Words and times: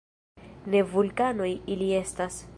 Ne 0.75 0.81
vulkanoj 0.95 1.51
ili 1.77 1.93
estas. 2.01 2.43